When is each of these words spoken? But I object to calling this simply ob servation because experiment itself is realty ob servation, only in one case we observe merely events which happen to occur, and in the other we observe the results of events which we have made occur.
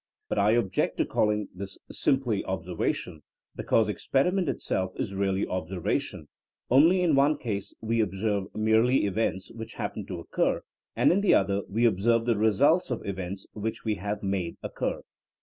But 0.29 0.39
I 0.39 0.53
object 0.53 0.97
to 0.97 1.05
calling 1.05 1.49
this 1.53 1.77
simply 1.91 2.43
ob 2.45 2.63
servation 2.65 3.19
because 3.55 3.87
experiment 3.87 4.49
itself 4.49 4.93
is 4.95 5.13
realty 5.13 5.45
ob 5.45 5.67
servation, 5.67 6.25
only 6.71 7.03
in 7.03 7.13
one 7.13 7.37
case 7.37 7.75
we 7.81 8.01
observe 8.01 8.45
merely 8.55 9.05
events 9.05 9.51
which 9.51 9.75
happen 9.75 10.07
to 10.07 10.19
occur, 10.19 10.63
and 10.95 11.11
in 11.11 11.21
the 11.21 11.35
other 11.35 11.61
we 11.69 11.85
observe 11.85 12.25
the 12.25 12.35
results 12.35 12.89
of 12.89 13.05
events 13.05 13.45
which 13.53 13.85
we 13.85 13.93
have 13.97 14.23
made 14.23 14.57
occur. 14.63 15.03